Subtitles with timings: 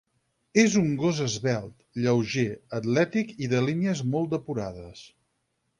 [0.61, 2.47] És un gos esvelt, lleuger,
[2.81, 5.07] atlètic i de línies molt depurades.